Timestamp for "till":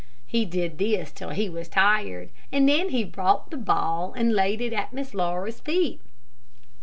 1.11-1.29